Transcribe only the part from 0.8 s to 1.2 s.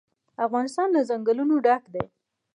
له